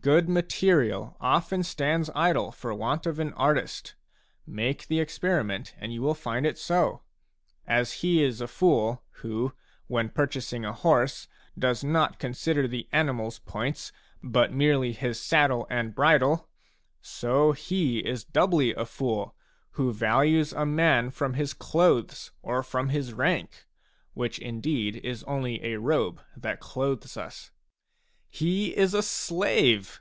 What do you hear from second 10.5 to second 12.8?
a horse, does not consider